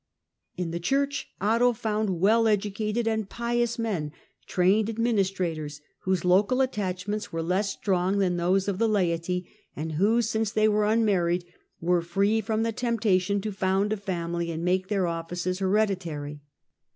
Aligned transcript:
In 0.57 0.71
the 0.71 0.79
Church 0.79 1.27
Otto 1.39 1.73
found 1.73 2.19
well 2.19 2.47
educated 2.47 3.07
and 3.07 3.29
pious 3.29 3.77
men, 3.77 4.11
trained 4.47 4.89
administrators, 4.89 5.79
whose 6.05 6.25
local 6.25 6.61
attachments 6.61 7.31
were 7.31 7.43
less 7.43 7.69
strong 7.69 8.17
than 8.17 8.35
those 8.37 8.67
of 8.67 8.79
the 8.79 8.89
laity; 8.89 9.47
iind 9.77 9.91
who, 9.97 10.23
since 10.23 10.49
they 10.51 10.67
were 10.67 10.87
unmarried, 10.87 11.45
were 11.79 12.01
free 12.01 12.41
from 12.41 12.63
the 12.63 12.73
emptation 12.81 13.41
to 13.43 13.51
found 13.51 13.93
a 13.93 13.97
family 13.97 14.49
and 14.49 14.65
make 14.65 14.87
their 14.87 15.05
offices 15.05 15.59
hereditary. 15.59 16.41